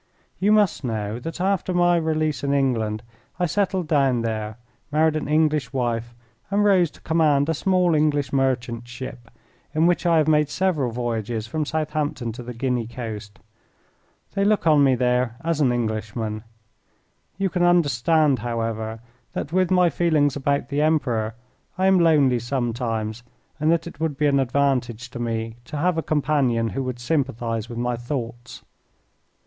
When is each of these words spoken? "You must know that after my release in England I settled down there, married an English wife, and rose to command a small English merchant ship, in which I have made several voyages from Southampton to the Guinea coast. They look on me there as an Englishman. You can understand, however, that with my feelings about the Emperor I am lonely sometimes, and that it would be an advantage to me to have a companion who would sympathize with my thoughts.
"You 0.39 0.51
must 0.51 0.83
know 0.83 1.19
that 1.19 1.39
after 1.39 1.75
my 1.75 1.95
release 1.95 2.43
in 2.43 2.55
England 2.55 3.03
I 3.39 3.45
settled 3.45 3.87
down 3.87 4.23
there, 4.23 4.57
married 4.91 5.15
an 5.15 5.27
English 5.27 5.71
wife, 5.71 6.15
and 6.49 6.65
rose 6.65 6.89
to 6.89 7.01
command 7.01 7.47
a 7.47 7.53
small 7.53 7.93
English 7.93 8.33
merchant 8.33 8.87
ship, 8.87 9.29
in 9.75 9.85
which 9.85 10.07
I 10.07 10.17
have 10.17 10.27
made 10.27 10.49
several 10.49 10.89
voyages 10.91 11.45
from 11.45 11.65
Southampton 11.67 12.31
to 12.31 12.41
the 12.41 12.55
Guinea 12.55 12.87
coast. 12.87 13.37
They 14.33 14.43
look 14.43 14.65
on 14.65 14.83
me 14.83 14.95
there 14.95 15.35
as 15.43 15.61
an 15.61 15.71
Englishman. 15.71 16.45
You 17.37 17.49
can 17.51 17.61
understand, 17.61 18.39
however, 18.39 19.01
that 19.33 19.53
with 19.53 19.69
my 19.69 19.91
feelings 19.91 20.35
about 20.35 20.69
the 20.69 20.81
Emperor 20.81 21.35
I 21.77 21.85
am 21.85 21.99
lonely 21.99 22.39
sometimes, 22.39 23.21
and 23.59 23.71
that 23.71 23.85
it 23.85 23.99
would 23.99 24.17
be 24.17 24.25
an 24.25 24.39
advantage 24.39 25.11
to 25.11 25.19
me 25.19 25.57
to 25.65 25.77
have 25.77 25.95
a 25.95 26.01
companion 26.01 26.69
who 26.69 26.81
would 26.85 26.97
sympathize 26.97 27.69
with 27.69 27.77
my 27.77 27.95
thoughts. 27.95 28.63